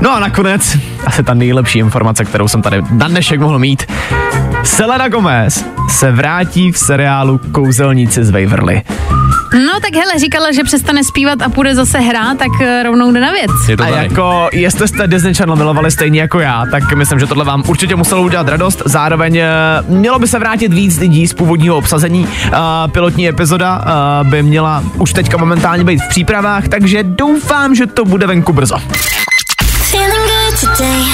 [0.01, 3.83] No a nakonec, asi ta nejlepší informace, kterou jsem tady na dnešek mohl mít.
[4.63, 8.81] Selena Gomez se vrátí v seriálu Kouzelníci z Waverly.
[9.53, 13.19] No tak hele, říkala, že přestane zpívat a půjde zase hrát, tak eh, rovnou jde
[13.19, 13.51] na věc.
[13.69, 14.03] Je to A tady.
[14.03, 17.95] jako, jestli jste Disney Channel milovali stejně jako já, tak myslím, že tohle vám určitě
[17.95, 18.81] muselo udělat radost.
[18.85, 19.49] Zároveň eh,
[19.87, 22.27] mělo by se vrátit víc lidí z původního obsazení.
[22.27, 22.57] Uh,
[22.91, 23.77] pilotní epizoda
[24.21, 28.53] uh, by měla už teďka momentálně být v přípravách, takže doufám, že to bude venku
[28.53, 28.75] brzo.
[29.91, 31.13] Feeling good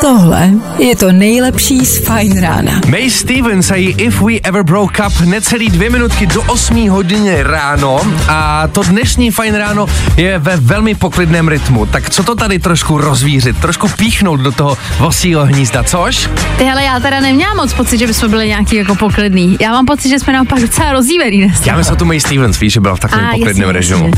[0.00, 2.80] Tohle je to nejlepší z Fine Rána.
[2.88, 7.42] May Stevens a její If We Ever Broke Up necelý dvě minutky do 8 hodiny
[7.42, 9.86] ráno a to dnešní fajn ráno
[10.16, 11.86] je ve velmi poklidném rytmu.
[11.86, 16.30] Tak co to tady trošku rozvířit, trošku píchnout do toho vosího hnízda, což?
[16.58, 19.56] Ty hele, já teda neměla moc pocit, že bychom byli nějaký jako poklidný.
[19.60, 21.66] Já mám pocit, že jsme naopak docela rozjívený dnes.
[21.66, 24.10] Já myslím, tu May Stevens, víš, že byla v takovém A, poklidném jasně, režimu.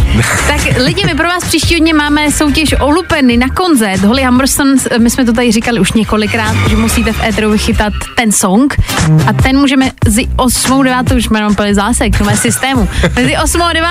[0.48, 4.00] tak lidi, my pro vás příští dně máme soutěž o lupeny na koncert.
[4.04, 4.68] Holly Humberson,
[4.98, 8.76] my jsme to tady říkali už několikrát, že musíte v éteru vychytat ten song
[9.26, 10.84] a ten můžeme z 8.
[10.84, 11.12] 9.
[11.12, 12.88] už mám plný zásek, nové systému.
[13.16, 13.62] Mezi 8.
[13.62, 13.88] a 9.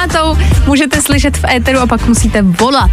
[0.66, 2.92] můžete slyšet v éteru a pak musíte volat.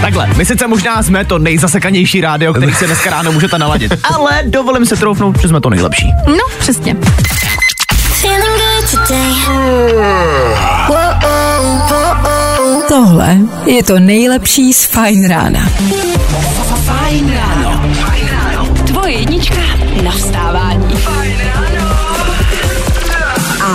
[0.00, 4.42] Takhle, my sice možná jsme to nejzasekanější rádio, který se dneska ráno můžete naladit, ale
[4.44, 6.12] dovolím se troufnout, že jsme to nejlepší.
[6.26, 6.96] No, přesně.
[12.88, 15.60] Tohle je to nejlepší z Fine Rána.
[16.84, 17.83] Fajn ráno.
[19.14, 19.62] Jednička
[20.02, 21.13] na vstávání.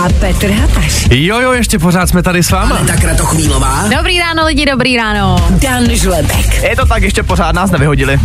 [0.00, 1.06] A Petr Hataš.
[1.10, 2.78] Jo, jo, ještě pořád jsme tady s váma.
[2.86, 3.88] Tak Kratochvílová.
[3.96, 5.36] Dobrý ráno lidi, dobrý ráno.
[5.50, 6.62] Dan Žlebek.
[6.62, 8.20] Je to tak, ještě pořád nás nevyhodili.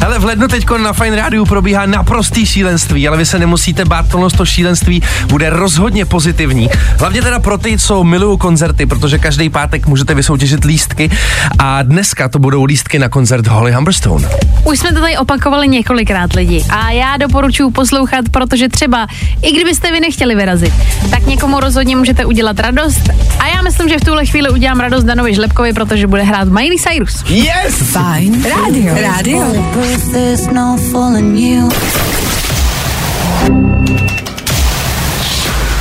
[0.00, 4.08] Hele, v lednu teď na Fine Rádiu probíhá naprostý šílenství, ale vy se nemusíte bát,
[4.08, 6.68] tohle to šílenství bude rozhodně pozitivní.
[6.98, 11.10] Hlavně teda pro ty, co milují koncerty, protože každý pátek můžete vysoutěžit lístky
[11.58, 14.28] a dneska to budou lístky na koncert Holly Humberstone.
[14.64, 19.06] Už jsme to tady opakovali několikrát lidi a já doporučuji poslouchat, protože třeba,
[19.42, 20.74] i kdybyste vy nechtěli vyrazit,
[21.10, 25.04] tak někomu rozhodně můžete udělat radost a já myslím, že v tuhle chvíli udělám radost
[25.04, 27.24] Danovi Žlepkovi, protože bude hrát Miley Cyrus.
[27.28, 27.74] Yes!
[27.74, 28.94] Fine Radio.
[28.94, 29.42] Radio.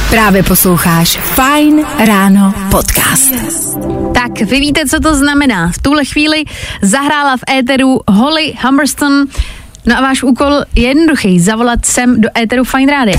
[0.09, 3.33] Právě posloucháš Fine Ráno podcast.
[4.13, 5.71] Tak, vy víte, co to znamená.
[5.71, 6.43] V tuhle chvíli
[6.81, 9.25] zahrála v éteru Holly Humberston.
[9.87, 13.15] No a váš úkol je jednoduchý, zavolat sem do éteru Fine Radio.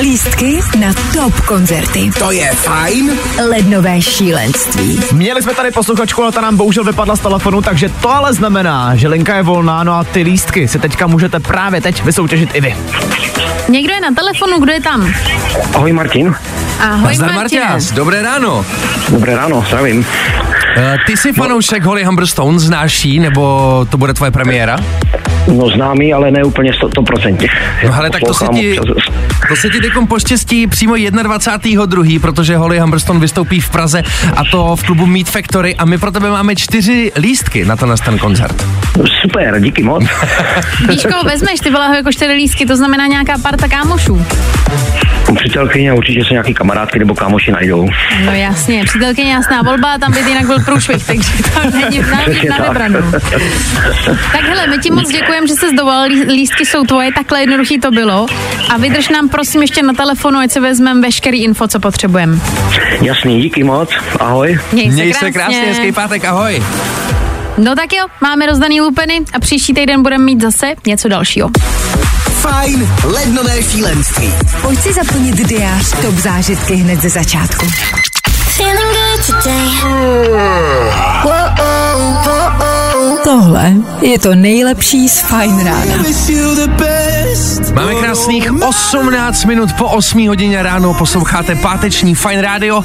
[0.00, 2.12] Lístky na top koncerty.
[2.18, 3.10] To je fajn.
[3.48, 5.00] Lednové šílenství.
[5.12, 8.96] Měli jsme tady posluchačku, ale ta nám bohužel vypadla z telefonu, takže to ale znamená,
[8.96, 12.60] že linka je volná, no a ty lístky si teďka můžete právě teď vysoutěžit i
[12.60, 12.76] vy.
[13.68, 15.14] Někdo je na telefonu, kdo je tam?
[15.74, 16.34] Ahoj Martin.
[16.80, 17.64] Ahoj Zdar Martine.
[17.64, 18.66] Marťas, dobré ráno.
[19.08, 20.06] Dobré ráno, zdravím.
[20.76, 24.76] Eh, Ty jsi fanoušek Holly Humberstone, znáš jí, nebo to bude tvoje premiéra?
[25.48, 27.48] No známý, ale ne úplně 100%.
[27.84, 28.76] No hele, tak to se ti,
[29.48, 34.02] to se ti teďkom poštěstí přímo 21.2., protože Holly Humberstone vystoupí v Praze
[34.36, 37.94] a to v klubu Meat Factory a my pro tebe máme čtyři lístky na ten,
[38.04, 38.66] ten koncert.
[39.20, 40.04] Super, díky moc.
[40.88, 41.60] Víš, koho vezmeš?
[41.60, 44.26] Ty vole jako čtyři lístky, to znamená nějaká parta kámošů.
[45.36, 47.88] Přítelkyně určitě se nějaký kamarádky nebo kámoši najdou.
[48.24, 52.56] No jasně, přítelkyně jasná volba, tam by jinak byl průšvih, takže tam není na, na
[52.56, 52.68] tak.
[52.68, 53.12] vybranou.
[54.32, 57.80] Tak hele, my ti moc děkujeme, že jsi dovolil, lí- lístky jsou tvoje, takhle jednoduchý
[57.80, 58.26] to bylo.
[58.70, 62.38] A vydrž nám prosím ještě na telefonu, ať si vezmeme veškerý info, co potřebujeme.
[63.02, 63.90] Jasný, díky moc.
[64.20, 64.58] Ahoj.
[64.72, 65.26] Měj se Měj krásně.
[65.28, 66.62] se krásně, hezký pátek, ahoj.
[67.58, 71.50] No tak jo, máme rozdaný lupeny a příští týden budeme mít zase něco dalšího.
[72.40, 74.32] Fajn lednové šílenství.
[74.62, 77.66] Pojď si zaplnit diář top zážitky hned ze začátku.
[83.34, 85.96] Tohle je to nejlepší z Fine Rána.
[87.74, 92.84] Máme krásných 18 minut po 8 hodině ráno, posloucháte páteční Fine Radio.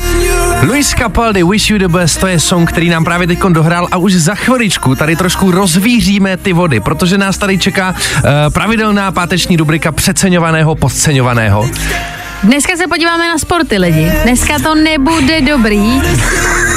[0.62, 3.98] Luis Capaldi, Wish You The Best, to je song, který nám právě teď dohrál a
[3.98, 9.58] už za chviličku tady trošku rozvíříme ty vody, protože nás tady čeká uh, pravidelná páteční
[9.58, 11.70] rubrika přeceňovaného, podceňovaného.
[12.44, 14.12] Dneska se podíváme na sporty lidi.
[14.24, 15.78] Dneska to nebude dobrý.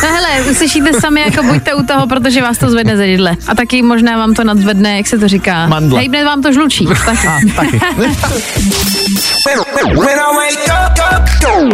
[0.02, 3.36] No hele, uslyšíte sami, jako buďte u toho, protože vás to zvedne ze židle.
[3.48, 5.66] A taky možná vám to nadzvedne, jak se to říká.
[5.66, 5.98] Mandle.
[5.98, 6.86] Hejbne vám to žlučí.
[7.06, 7.50] Taky.
[7.56, 7.80] Taky.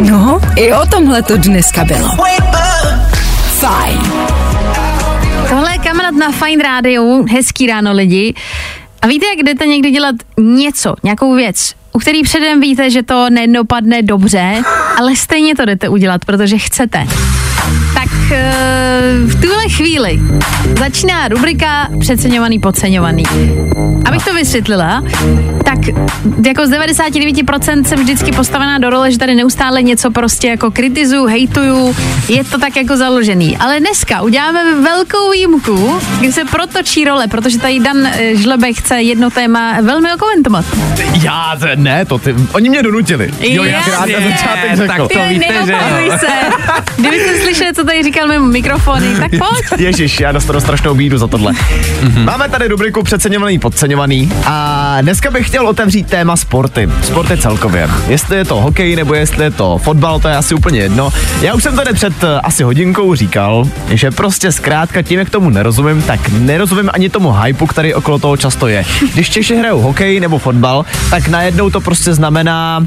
[0.01, 2.09] No, i o tomhle to dneska bylo.
[3.59, 4.01] Fajn.
[5.49, 7.23] Tohle je kamarád na Fine Radio.
[7.31, 8.33] Hezký ráno lidi.
[9.01, 13.29] A víte, jak jdete někdy dělat něco, nějakou věc, u který předem víte, že to
[13.29, 14.61] nedopadne dobře,
[14.97, 17.07] ale stejně to jdete udělat, protože chcete.
[17.93, 18.51] Tak eh,
[19.79, 20.19] chvíli
[20.79, 23.23] začíná rubrika přeceňovaný, podceňovaný.
[24.05, 25.03] Abych to vysvětlila,
[25.65, 25.77] tak
[26.47, 31.25] jako z 99% jsem vždycky postavená do role, že tady neustále něco prostě jako kritizuju,
[31.25, 31.95] hejtuju,
[32.29, 33.57] je to tak jako založený.
[33.57, 39.01] Ale dneska uděláme velkou výjimku, kdy se protočí role, protože tady Dan eh, Žlebek chce
[39.01, 40.65] jedno téma velmi okomentovat.
[41.23, 43.31] Já to- ne, to ty, oni mě donutili.
[43.39, 44.87] Jo, jak rád na začátek řekl.
[44.87, 46.17] tak to víte, že jo.
[46.19, 46.27] se.
[46.97, 49.68] Kdybyste slyšeli co tady říkal mimo mikrofony, tak pojď.
[49.77, 51.51] Ježíš, já dostanu strašnou bídu za tohle.
[51.51, 52.23] Mm-hmm.
[52.23, 56.89] Máme tady rubriku Přeceňovaný, podceňovaný a dneska bych chtěl otevřít téma sporty.
[57.03, 57.89] Sporty celkově.
[58.07, 61.09] Jestli je to hokej nebo jestli je to fotbal, to je asi úplně jedno.
[61.41, 65.49] Já už jsem tady před eh, asi hodinkou říkal, že prostě zkrátka tím, jak tomu
[65.49, 68.85] nerozumím, tak nerozumím ani tomu hypu, který okolo toho často je.
[69.13, 72.85] Když Češi hrajou hokej nebo fotbal, tak najednou to prostě znamená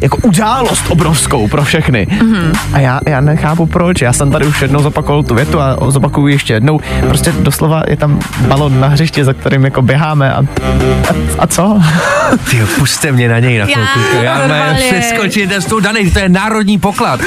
[0.00, 2.06] jako událost obrovskou pro všechny.
[2.10, 2.58] Mm-hmm.
[2.72, 4.00] A já, já nechápu proč.
[4.02, 6.80] Já jsem tady už jednou zopakoval tu větu a zopakuju ještě jednou.
[7.08, 11.80] Prostě doslova je tam balon na hřišti, za kterým jako běháme a, a, a co?
[12.50, 14.16] Ty puste mě na něj na Já, chvilku.
[14.22, 14.92] Já mám normálně.
[14.92, 17.20] přeskočit s tou danej, to je národní poklad.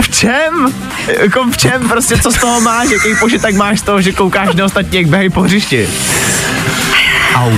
[0.00, 0.72] V čem?
[1.20, 1.88] Jako v čem?
[1.88, 2.90] Prostě co z toho máš?
[2.90, 5.88] Jaký požitek máš z toho, že koukáš na ostatní, jak běhají po hřišti?
[7.34, 7.52] Au.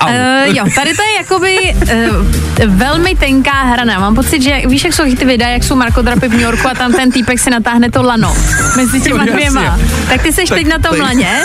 [0.00, 0.08] Au.
[0.08, 3.98] Uh, jo, tady to je jakoby uh, velmi tenká hrana.
[3.98, 6.74] Mám pocit, že víš, jak jsou ty videa, jak jsou markodrapy v New Yorku a
[6.74, 8.36] tam ten týpek si natáhne to lano
[8.76, 9.78] mezi těma dvěma.
[10.08, 11.42] Tak ty seš Tak teď na tom laně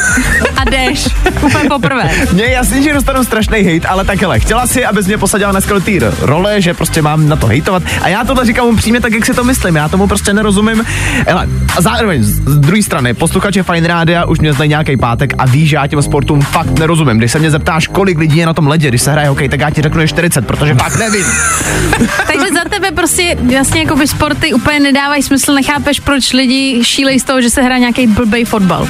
[0.58, 1.08] a jdeš
[1.42, 2.12] úplně poprvé.
[2.34, 5.52] Mně je jasný, že dostanu strašný hate, ale tak hele, chtěla si, abys mě posadila
[5.52, 7.84] na skvělý role, že prostě mám na to hejtovat.
[8.02, 9.76] A já tohle říkám upřímně tak, jak si to myslím.
[9.76, 10.86] Já tomu prostě nerozumím.
[11.28, 15.34] Hele, a zároveň z z druhé strany, posluchače Fine Rádia už mě znají nějaký pátek
[15.38, 17.18] a ví, že já těm sportům fakt nerozumím.
[17.18, 19.60] Když se mě zeptáš, kolik lidí je na tom ledě, když se hraje hokej, tak
[19.60, 21.26] já ti řeknu je 40, protože fakt nevím.
[22.28, 27.24] Takže za tebe prostě vlastně jakoby sporty úplně nedávají smysl, nechápeš, proč lidi šílejí z
[27.24, 28.88] toho, že se hraje nějaký blbej fotbal.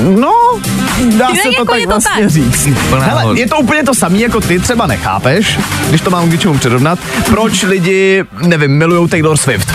[0.00, 0.32] No,
[1.18, 2.30] dá Tak se to jako tak je to vlastně tak.
[2.30, 2.68] říct.
[3.00, 6.58] Hele, je to úplně to samé, jako ty třeba nechápeš, když to mám k něčemu
[6.58, 9.72] přirovnat, proč lidi, nevím, milují Taylor Swift.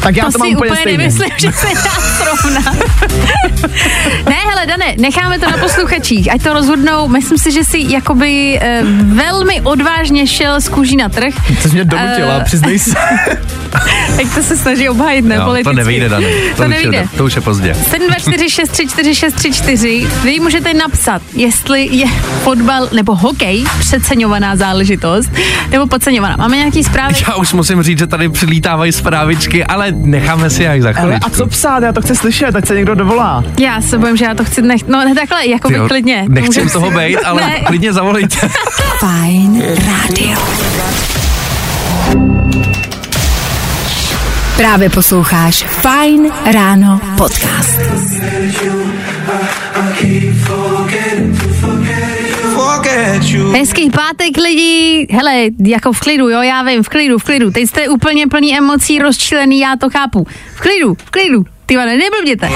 [0.00, 0.98] Tak já to, to, mám si úplně, úplně stejný.
[0.98, 2.76] nemyslím, že se dá srovnat.
[4.28, 7.08] ne, hele, Dane, necháme to na posluchačích, ať to rozhodnou.
[7.08, 11.34] Myslím si, že si jakoby eh, velmi odvážně šel z kůží na trh.
[11.60, 12.94] Jsi mě donutila, Eh, přiznej se.
[14.18, 15.34] Jak to se snaží obhajit, ne?
[15.34, 15.76] Jo, to politicky.
[15.76, 16.26] nevyjde, Dane.
[16.26, 17.04] To, už je- nevyjde.
[17.16, 17.76] to už je pozdě.
[18.78, 20.06] 724634634.
[20.24, 22.06] Vy můžete napsat, jestli je
[22.42, 25.30] fotbal nebo hokej přeceňovaná záležitost
[25.70, 26.36] nebo podceňovaná.
[26.36, 27.14] Máme nějaký zprávy?
[27.28, 30.94] Já už musím říct, že tady přilítávají zprávičky, ale necháme si je až za Ale
[31.00, 31.26] chviličku.
[31.26, 33.44] a co psát, já to chci slyšet, tak se někdo dovolá.
[33.60, 34.86] Já se bojím, že já to chci nech...
[34.86, 36.24] No takhle, jako by Tyjo, klidně.
[36.28, 37.60] Nechcem Můžem toho být, ale Ne.
[37.66, 38.48] klidně zavolejte.
[39.00, 40.38] Fajn rádio.
[44.56, 47.80] Právě posloucháš Fajn ráno podcast.
[53.52, 57.50] Hezký pátek lidi, hele, jako v klidu, jo, já vím, v klidu, v klidu.
[57.50, 60.26] Teď jste úplně plný emocí, rozčilený, já to chápu.
[60.54, 61.44] V klidu, v klidu.
[61.68, 62.48] Ty vole, neblbněte.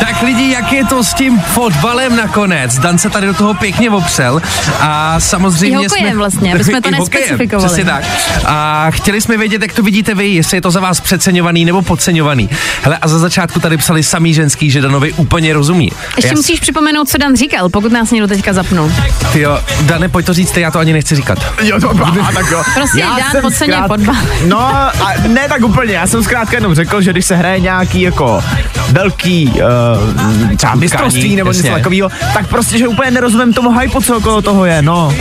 [0.00, 2.78] Tak lidi, jak je to s tím fotbalem nakonec?
[2.78, 4.42] Dan se tady do toho pěkně opřel
[4.80, 6.16] a samozřejmě I hokejem jsme...
[6.18, 7.66] vlastně, aby jsme to hokejem, nespecifikovali.
[7.66, 8.04] Přesně tak.
[8.46, 11.82] A chtěli jsme vědět, jak to vidíte vy, jestli je to za vás přeceňovaný nebo
[11.82, 12.50] podceňovaný.
[12.82, 15.92] Hele, a za začátku tady psali samý ženský, že Danovi úplně rozumí.
[16.16, 18.92] Ještě Já- musíš připomenout, co Dan říkal, pokud nás někdo teďka zapnul.
[19.32, 21.38] Ty jo, Dane, pojď to říct, ty, já to ani nechci říkat.
[21.62, 21.90] Jo, to
[22.22, 22.62] a tak jo.
[22.74, 24.16] Prostě Já Dan podceňuje fotbal.
[24.46, 28.00] No, a ne tak úplně, já jsem zkrátka jenom řekl, že když se hraje nějaký
[28.00, 28.44] jako
[28.90, 34.16] velký uh, třeba mistrovství nebo něco takového, tak prostě, že úplně nerozumím tomu hypu, co
[34.16, 35.14] okolo toho je, no.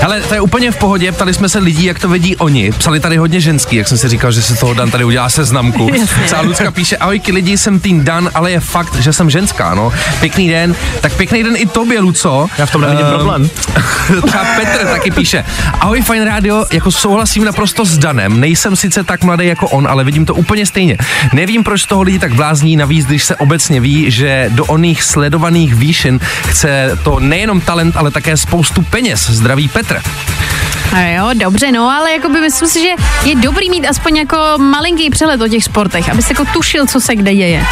[0.00, 2.72] Hele, to je úplně v pohodě, ptali jsme se lidí, jak to vidí oni.
[2.72, 5.90] Psali tady hodně ženský, jak jsem si říkal, že se toho Dan tady udělá seznamku.
[6.24, 9.92] Třeba Lucka píše, ahojky lidi, jsem tým Dan, ale je fakt, že jsem ženská, no.
[10.20, 12.46] Pěkný den, tak pěkný den i tobě, Luco.
[12.58, 13.50] Já v tom nevidím Ehm, problém.
[14.26, 15.44] Třeba Petr taky píše,
[15.80, 20.04] ahoj Fine Radio, jako souhlasím naprosto s Danem, nejsem sice tak mladý jako on, ale
[20.04, 20.96] vidím to úplně stejně.
[21.32, 25.74] Nevím, proč toho lidi tak blázní, navíc, když se obecně ví, že do oných sledovaných
[25.74, 29.30] výšin chce to nejenom talent, ale také spoustu peněz.
[29.30, 30.00] Zdraví Petr.
[30.92, 32.88] A jo, dobře, no, ale jako by myslím si, že
[33.24, 37.00] je dobrý mít aspoň jako malinký přehled o těch sportech, aby se jako tušil, co
[37.00, 37.66] se kde děje.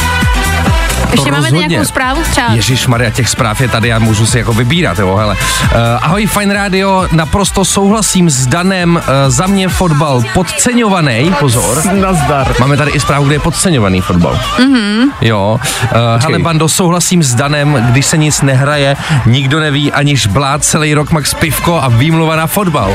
[1.10, 1.66] Ještě máme rozhodně.
[1.66, 2.52] nějakou zprávu třeba?
[2.52, 5.34] Ježíš Maria, těch zpráv je tady, já můžu si jako vybírat, jo, hele.
[5.34, 11.82] Uh, ahoj, Fine Radio, naprosto souhlasím s Danem, uh, za mě fotbal podceňovaný, pozor.
[11.92, 12.54] Nazdar.
[12.60, 14.40] Máme tady i zprávu, kde je podceňovaný fotbal.
[14.58, 15.10] Mhm.
[15.20, 20.64] Jo, uh, hele Bando, souhlasím s Danem, když se nic nehraje, nikdo neví, aniž blát
[20.64, 22.94] celý rok Max Pivko a výmluva na fotbal.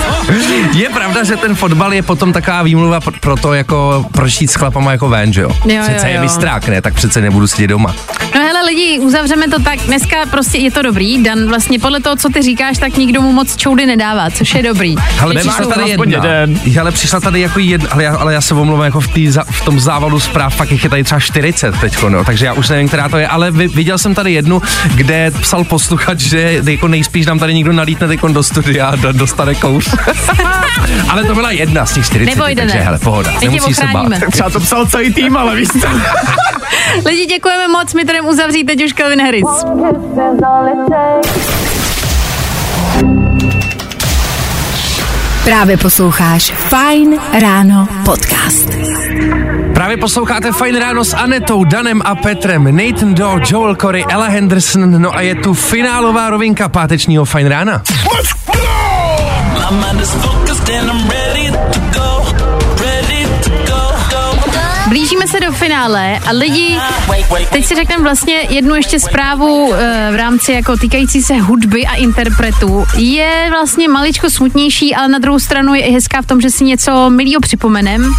[0.73, 4.55] je pravda, že ten fotbal je potom taková výmluva pro, to, jako proč jít s
[4.55, 5.49] chlapama jako ven, že jo?
[5.65, 6.21] Jo, Přece jo, je jo.
[6.21, 6.81] mistrák, ne?
[6.81, 7.95] tak přece nebudu sedět doma.
[8.35, 12.15] No hele lidi, uzavřeme to tak, dneska prostě je to dobrý, Dan vlastně podle toho,
[12.15, 14.95] co ty říkáš, tak nikdo mu moc čoudy nedává, což je dobrý.
[15.21, 16.05] Ale Větší přišla tady jedna.
[16.05, 16.59] jeden.
[16.81, 19.43] Ale přišla tady jako jedna, ale já, ale já se omlouvám jako v, tý, za,
[19.43, 22.69] v tom závalu zpráv, fakt jich je tady třeba 40 teď, no, takže já už
[22.69, 24.61] nevím, která to je, ale vy, viděl jsem tady jednu,
[24.95, 29.11] kde psal posluchač, že jako nejspíš nám tady někdo nalítne teď do studia a do-
[29.13, 29.89] dostane kouř.
[31.09, 32.83] ale to byla jedna z těch 40, Nebojte, takže ne.
[32.83, 34.07] hele, pohoda, My tě nemusíš se bát.
[34.31, 35.87] třeba to psal celý tým, ale víš co?
[37.09, 39.45] Lidi, děkujeme moc, my jdeme uzavřít teď už Calvin Harris.
[45.43, 48.69] Právě posloucháš Fine Ráno podcast.
[49.73, 55.01] Právě posloucháte Fajn ráno s Anetou, Danem a Petrem, Nathan Doe, Joel Corey, Ella Henderson,
[55.01, 57.81] no a je tu finálová rovinka pátečního Fajn rána.
[64.89, 66.77] Blížíme se do finále a lidi,
[67.51, 71.93] teď si řekneme vlastně jednu ještě zprávu eh, v rámci jako týkající se hudby a
[71.95, 72.85] interpretů.
[72.97, 76.63] Je vlastně maličko smutnější, ale na druhou stranu je i hezká v tom, že si
[76.63, 78.11] něco milýho připomenem.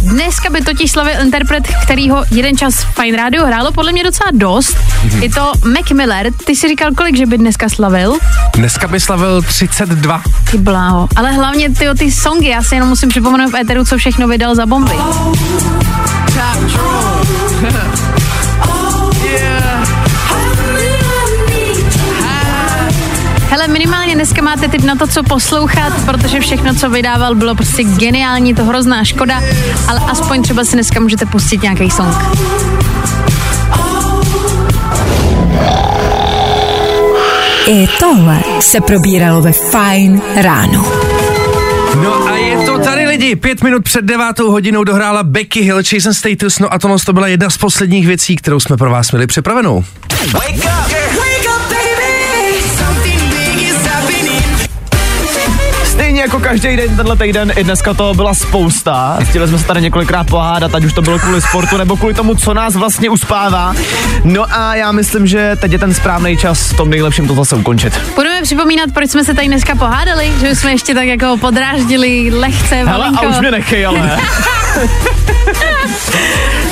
[0.00, 4.76] Dneska by totiž slavil interpret, kterýho jeden čas Fine Radio hrálo podle mě docela dost.
[5.20, 6.26] Je to Mac Miller.
[6.46, 8.18] Ty si říkal, kolik, že by dneska slavil?
[8.54, 10.22] Dneska by slavil 32.
[10.50, 11.08] Ty bláho.
[11.16, 14.54] Ale hlavně ty, ty songy, já si jenom musím připomenout v éteru, co všechno vydal
[14.54, 14.92] za bomby.
[23.50, 27.84] Hele, minimálně dneska máte tip na to, co poslouchat, protože všechno, co vydával, bylo prostě
[27.84, 29.42] geniální, to hrozná škoda,
[29.88, 32.14] ale aspoň třeba si dneska můžete pustit nějaký song.
[37.66, 40.86] I tohle se probíralo ve Fine ráno.
[42.02, 46.14] No a je to tady lidi, pět minut před devátou hodinou dohrála Becky Hill Chase
[46.14, 49.26] Status, no a tohle to byla jedna z posledních věcí, kterou jsme pro vás měli
[49.26, 49.84] připravenou.
[56.20, 59.18] Stejně jako každý den tenhle týden, i dneska to byla spousta.
[59.22, 62.34] Chtěli jsme se tady několikrát pohádat, ať už to bylo kvůli sportu nebo kvůli tomu,
[62.34, 63.74] co nás vlastně uspává.
[64.24, 67.56] No a já myslím, že teď je ten správný čas v tom nejlepším to zase
[67.56, 68.00] ukončit.
[68.14, 72.74] Budeme připomínat, proč jsme se tady dneska pohádali, že jsme ještě tak jako podráždili lehce,
[72.74, 74.20] Hele, a už mě nechej, ale.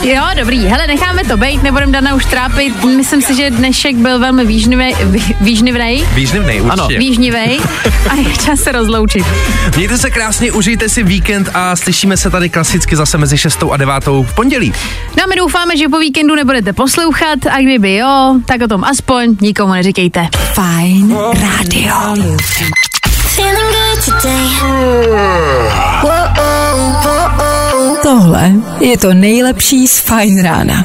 [0.03, 0.67] Jo, dobrý.
[0.67, 2.85] Hele, necháme to bejt, nebudeme Dana už trápit.
[2.85, 6.81] Myslím si, že dnešek byl velmi výžnivý, vý- výžnivnej, Výžnivnej, určitě.
[6.83, 6.89] Ano.
[6.99, 7.61] výžnivej
[8.11, 9.25] a je čas se rozloučit.
[9.77, 13.77] Mějte se krásně, užijte si víkend a slyšíme se tady klasicky zase mezi 6 a
[13.77, 14.73] 9 v pondělí.
[15.17, 18.85] No a my doufáme, že po víkendu nebudete poslouchat a kdyby jo, tak o tom
[18.85, 20.29] aspoň nikomu neříkejte.
[20.55, 21.95] Fine rádio.
[28.03, 30.85] Tohle je to nejlepší z Fine rána.